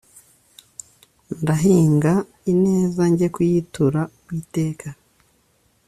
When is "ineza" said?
2.51-3.01